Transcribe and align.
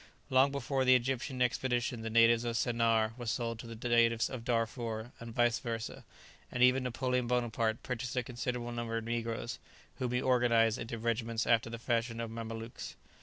Long 0.31 0.51
before 0.51 0.83
the 0.83 0.95
Egyptian 0.95 1.43
expedition 1.43 2.01
the 2.01 2.09
natives 2.09 2.43
of 2.43 2.57
Sennaar 2.57 3.13
were 3.19 3.27
sold 3.27 3.59
to 3.59 3.67
the 3.67 3.87
natives 3.87 4.31
of 4.31 4.43
Darfur 4.43 5.11
and 5.19 5.31
vice 5.31 5.59
versa; 5.59 6.03
and 6.51 6.63
even 6.63 6.81
Napoleon 6.81 7.27
Buonaparte 7.27 7.83
purchased 7.83 8.15
a 8.15 8.23
considerable 8.23 8.71
number 8.71 8.97
of 8.97 9.03
negroes, 9.03 9.59
whom 9.99 10.11
he 10.13 10.19
organized 10.19 10.79
into 10.79 10.97
regiments 10.97 11.45
after 11.45 11.69
the 11.69 11.77
fashion 11.77 12.19
of 12.19 12.31
the 12.33 12.43
mamelukes. 12.43 12.95